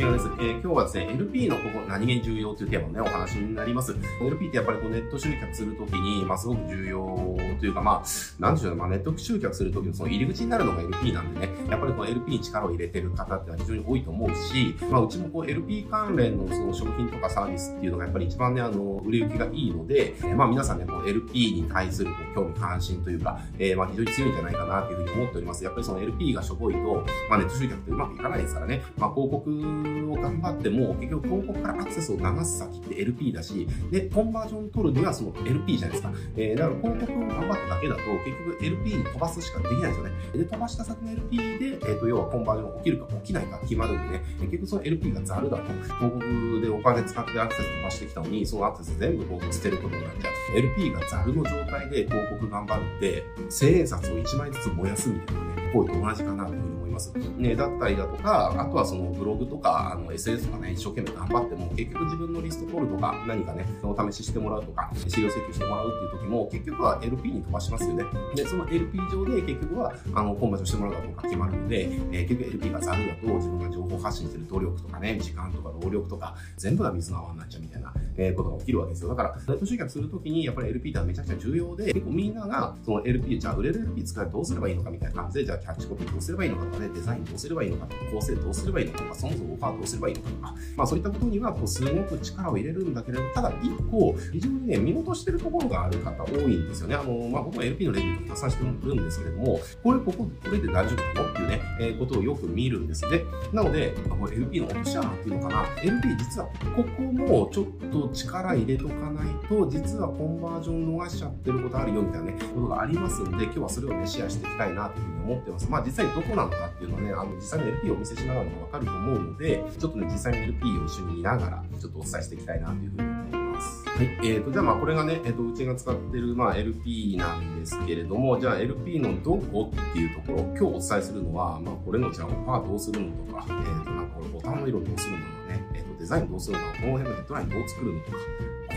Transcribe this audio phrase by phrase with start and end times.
[0.00, 0.26] みがです。
[0.26, 3.94] えー、今日はですね、LP のここ何気に重要というテーマのね、お話になります。
[4.20, 25.64] LP ってやっぱりこうネット集客するときに、まあすごく重要というか、まあ、なんでしょうね、まあネット集客するときのその入り口になるのが LP なんでね、やっぱりこの LP に力を入れてる方ってのは非常に多いと思うし、まあうちもこう LP 関連のその商品とかサービスっていうのがやっぱり一番ね、あの、売れ行きがいいので、えー、まあ皆さんね、こう LP に対するこう興味関心というか、えー、まあ非常に強いんじゃないかなというふうに思っております。
[25.64, 36.12] やっぱりその LP がしょぼいと、まあネット集客ってうまくいかないですからね、まあ広告を頑張っても、結局広告からアクセスを流す先って LP だし、で、コンバージョン取るにはその LP じゃないですか。
[36.36, 40.12] えー、だから広告を頑張っただけだと、結局 LP に飛ばすしかできないんですよね。
[40.32, 50.58] で、飛ばした先の LP で、えっ、ー、と、要はコンバージョンが起きるか起きないか決まるんでね、結局その LP がザルだと、広告でお金使ってアクセス飛ばしてきたのに、そのアクセス全部こう捨てることになっちゃう。
[50.58, 57.12] LP がザルの状態で広告頑張るって、千円札を1枚ずつ燃やすみたいなね、行為と同じかなというふうにます。
[57.38, 68.04] ね、だったりだとか、あとはそのブログとか、あの SNS とかね、一生懸命頑張っても、結局自分のリスト取るとか、何かね、お試ししてもらうとか、資料請求してもらうっていう時も、結局は LP に飛ばしますよね。
[68.34, 79.08] で、その LP 上で結局は、あの、コンバージョンしてもらうかどうか決まるので、えー、結局 LP がザルだと、自分が情報発信してる努力とかね、時間とか労力とか、全部が水の泡になっちゃうみたいな、えー、ことが起きるわけですよ。
[79.08, 96.94] だから、ネット集客するときに、やっぱり LP ってめちゃくちゃ重要で、結構みんなが、その LP、じゃあ売れる LP 使うどうすればいいのかみたいな感じで、じゃあキャッチコピーどうすればいいのかとかね、デザインどうすればいいのかとか、構成どうすればいいのかとか、そもそもオファーどうすればいいのかとか、まあそういったことには、こう、すごく力を入れるんだけれど、ただ一個、非常にね、見落としてるところがある方多いんですよね。
[96.94, 115.70] あの、まあ僕も LP のレビューとかたくさんしてるんですけれども、これ、ここ、これで大丈夫なのっていうね、えー、ことをよく見るんですで、なので、これ LP の落とし穴っていうのかな、LP 実はここもちょっと力入れとかないと、実はコンバージョン逃しちゃってることあるよみたいなね、ことがありますんで、今日はそれをね、シェアしていきたいなというふうに思ってます。
[115.70, 123.86] まあ実際どこなのかっていうのはね、あの、実際の LP をお見せしながらもわかると思うので、ちょっとね、実際の LP を一緒に見ながら、ちょっとお伝えしていきたいなというふうに思います。
[123.86, 124.06] はい。
[124.06, 138.16] えーと、じゃあまあこれがね、えっ、ー、と、うちが使ってる、まあ LP なんですけれども、じゃあ LP のどこっていうところ、今日お伝えするのは、まあこれのじゃあオファーどうするのとか、えっ、ー、と、なんかこれボタンの色どうするのとかね、えっ、ー、と、デザインどうするのこの辺のヘッドラインどう作るのとか、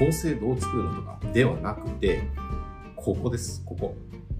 [0.00, 2.22] 構成どう作るのとかではなくて、
[2.96, 3.94] ここです、ここ。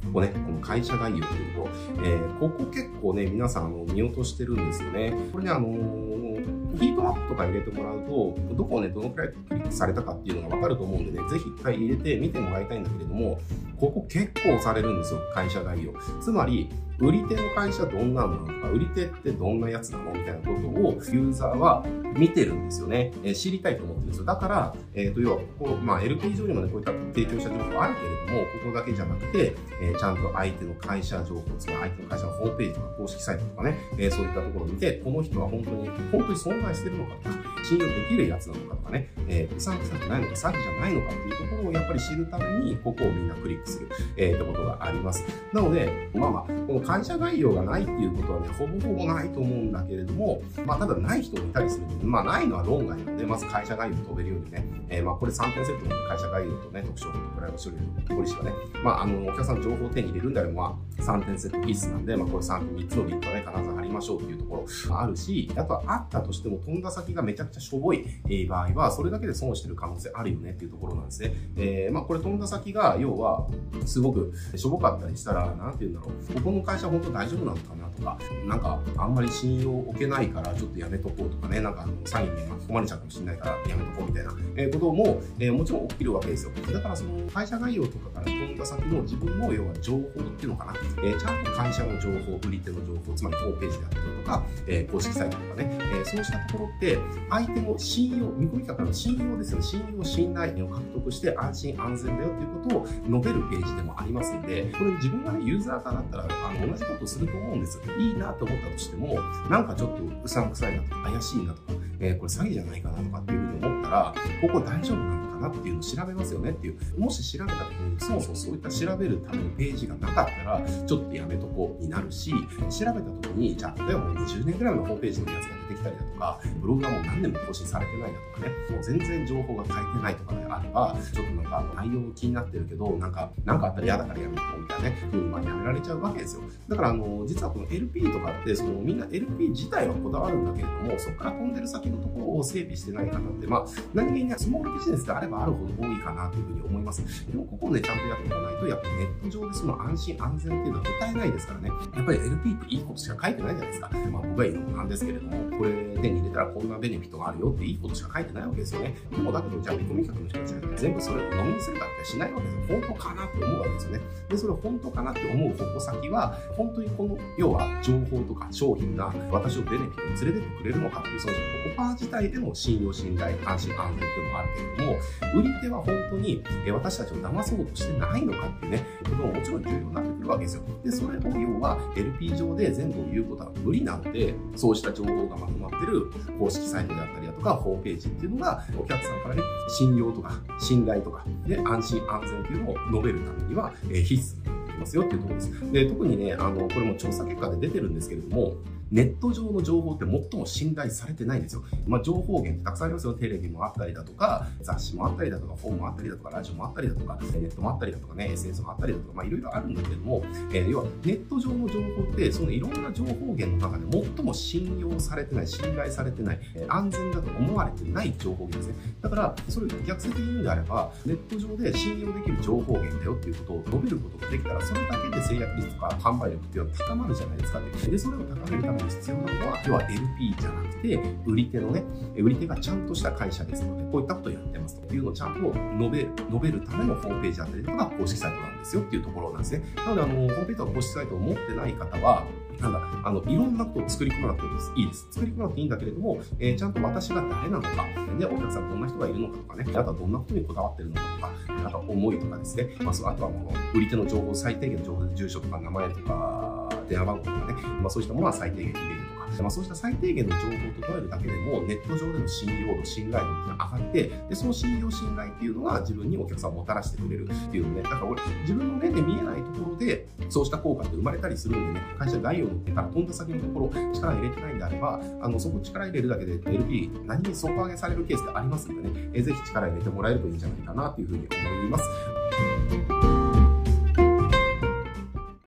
[0.06, 5.14] ここね、この会社概要というところ、えー、ここ結構ね、皆さんあの見落としてるんですよね。
[5.32, 13.38] これね、あのー、ヒートマップとか入れてもらうと、どこをね、どのくらいクリックされたかっていうのがわかると思うんでね、ぜひ一回入れて見てもらいたいんだけれども、
[13.78, 15.92] ここ結構されるんですよ、会社概要。
[16.20, 16.68] つまり、
[17.02, 21.84] 売り手の会社どんなのなのか、売り手ってどんなやつなのみたいなことをユーザーは
[22.16, 23.10] 見てるんですよね。
[23.24, 24.24] えー、知りたいと思ってるんですよ。
[24.24, 28.02] だから、えっ、ー、と、要はここ、まあ LP 上にもね、こういった提供した情報あるけ
[28.32, 45.24] れども、ここだけじゃなくて、えー、ちゃんと相手の会社情報、つまり相手の会社のホームページとか公式サイトとかね、えそういったところを見て、この人は本当に、本当に存在してるのかとか、信用できるやつなのかとかね、えー、うさんくさくないのか、詐欺じゃないのかっていうところをやっぱり知るために、ここをみんなクリックする、えー、ってことがあります。
[45.52, 58.52] なので、まあまあ、この会社概要がないっていうことはね、ほぼほぼないと思うんだけれども、まあ、ただない人もいたりするので、まあ、ないのは論外なので、まず会社概要を飛べるようにね、えー、まあ、これ3点セットの会社概要とね、特徴とプライバシー処理のポリシーはね、
[58.84, 71.32] まあ、あの、お客さん情報を手に入れるんであれば、まあ、3点セット必須なんで、まあ、これ3、3つのリンクはね、必ず貼りましょうっていうところがあるし、あとはあったとしても飛んだ先がめちゃくちゃしょぼい、えー、場合は、それだけで損してる可能性あるよねっていうところなんですね。
[71.56, 73.48] えー、まあ、これ飛んだ先が、要は、
[73.86, 86.52] すごくしょぼかったりしたら、なんて言うんだろう、ここの会社本当大丈夫なのかなとか、なんか、あんまり信用を置けないから、ちょっとやめとこうとかね、なんか、詐欺に巻き込まれちゃうかもしれないから、やめとこうみたいな、えー、ことも、えー、もちろん起きるわけですよ。
[86.72, 90.02] だから、その会社概要とかから飛んだ先の自分の、要は情報っ
[90.36, 96.98] ていうのかな、えー、ちゃんと会社の情報、売り手の情報、つまりホームページであったりとか、えー、公式サイトとかね、えー、そうしたところって、
[97.30, 107.80] 相手の信用、見込み方の信用ですよね、信用、信頼を獲得して安心安全だよっていうことを述べるページでもありますんで、これ自分がね、ユーザー側だったら、あの、同じことすると思うんです。
[107.98, 109.18] いいなと思ったとしても、
[109.50, 116.78] なんかちょっとうさんくさいなとか、怪しいなとか、えー、これ詐欺じゃないかなとかっていうふうに思ったら、ここ大丈夫なのかなっていうのを調べますよねっていう。
[116.98, 136.42] もし調べた時に、そもそもそういった調べるためのページがなかったら、ちょっとやめとこうになるし、調べた時に、じゃあ、例えばもう20年くらいのホームページのやつが出てきたりだとか、ブログがもう何年も更新されてないだとかね、もう全然情報が変えてないとかであれば、ちょっとなんか内容気になってるけど、なんか、なんかあったら嫌だからやめとこうみたいなね、ふうにまあやめられられちゃうわけですよ。
[136.68, 147.26] だから、あの、実はこの LP とかって、そのみんな LP 自体はこだわるんだけれども、そこから飛んでる先のところを整備してない方って、まあ、何気にスモールビジネスであればあるほど多いかなというふうに思います。
[147.26, 151.68] でも、ここをね、ちゃんとやっておかないと、やっぱりネット上でその安心安全っていうのは歌えないですからね。
[151.68, 153.90] やっぱり LP っていいことしか書いてないじゃないですか。
[154.10, 158.94] まあ、僕が言うのもなんですけれども、これ手に入れたらこんなベネフィットがあるよっていいことしか書いてないわけですよね。
[159.10, 162.80] でも、だけど、じゃあ、見込み客の人たちが全部それを飲みにするかってしないわけですよ。
[162.80, 164.00] 本当かなって思うわけですよね。
[164.28, 174.98] で、それ本当かなって思う矛先は、本当にこの、要は情報とか商品が私をベネフィットに連れてってくれるのかっていう、そのオファー自体での信用、信頼、安心、安全っていうのもあるけれども、
[175.34, 176.42] 売り手は本当に
[176.72, 180.62] 私たちを騙そうとしてないのかっていうね、ことももちろん重要になってくるわけですよ。
[180.84, 195.72] で、それを要は LP 上で全部を言うことは無理なので、そうした情報がまとまってる公式サイトであったりか、ホームページっていうのが、お客さんからね、信用とか、信頼とか、で、安心安全っていうのを述べるためには、え必須になってきますよっていうところです。
[195.72, 198.54] で、特にね、あの、これも調査結果で出てるんですけれども、
[198.92, 201.64] ネット上の情報って最も信頼されてないんですよ。
[201.86, 203.14] まあ、情報源ってたくさんありますよ。
[203.14, 210.22] テレビもあったりだとか、雑誌もあったりだとか、本もあったりだとか、ラジオもあったりだとか、ネットもあったりだとかね、SNS もあったりだとか、まあ、いろいろあるんだけども、
[210.52, 218.94] えー、要はネット上の情報って、そのいろんな情報源の中で最も信用されてない、信頼されてない、え、安全だと思われてない情報源ですね。
[219.00, 227.60] だから、それを逆説的に言うんであれば、ネット上で信用できる情報源だよっていうことを述べることができたら、それだけで制約率とか販売力っていうのは高まるじゃないですか。
[227.60, 231.82] で、それを高めるために必要なのは、要は LP じゃなくて、売り手のね、
[232.16, 239.64] 売り手がちゃんとした会社ですので、こういったことをやってますというのをちゃんと述べる、述べるためのホームページだったりとか、公式サイトなんですよっていうところなんですね。
[239.76, 242.24] なので、あの、ホームページとか公式サイトを持ってない方は、
[242.60, 244.40] なんだ、あの、いろんなことを作り込まなく
[244.74, 245.06] ていいです。
[245.10, 247.86] 作り込まなくていいんだけれども、えー、ちゃんと私が誰なのか、
[248.18, 251.30] で、お客さんどんな人がいるのかとかね、あとはどんなことにこだわってるのかとか、
[251.66, 256.61] あとは思いとかですね、まあ、あとはもう、売り手の情報、最低限の情報で、住所とか名前とか、
[256.92, 281.84] 電話番号とかね、まあ、そうしたものは最低限入れるとか、まあ、そうした最低限の情報を整えるだけでも、ネット上での信用度、信頼度っていうのが上がって、で、その信用、信頼っていうのが自分にお客さんをもたらしてくれるっていうのね、だから俺、自分の目で見えないところで、そうした効果って生まれたりするんでね、会社概要の手から飛んだ先のところ、力入れてないんであれば、あの、そこ力入れるだけで LP、何に底上げされるケースってありますんでね、えぜひ力入れてもらえるといいんじゃないかなというふうに思います。